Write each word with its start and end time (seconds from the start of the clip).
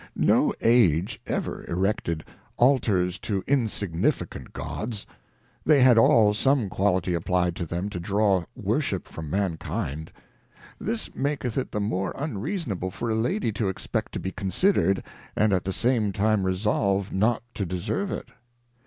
'i^oAge_^/^v 0.19 1.69
erected 1.69 2.25
Altars 2.57 3.19
to 3.19 3.43
insignifi 3.43 4.27
cant 4.31 4.51
Gods; 4.51 5.05
they 5.63 5.83
had 5.83 5.95
all 5.99 6.33
some 6.33 6.69
quality 6.69 7.13
applied 7.13 7.55
to 7.57 7.67
tliem 7.67 7.87
to 7.91 7.99
draw 7.99 8.43
worship 8.55 9.07
from_Ma«^^;^,; 9.07 10.07
this 10.79 11.09
mal<eth" 11.13 11.55
it 11.55 11.71
the 11.71 11.79
mofeuirreasonable 11.79 12.91
for 12.91 13.09
'&^Lady_Xa_, 13.11 13.69
expect 13.69 14.11
to 14.13 14.19
be 14.19 14.31
consider'd, 14.31 15.03
and 15.35 15.53
at 15.53 15.65
the 15.65 15.71
same 15.71 16.11
time 16.11 16.45
resolve 16.47 17.13
not 17.13 17.43
to 17.53 17.63
deserve 17.63 18.09
it. 18.09 18.29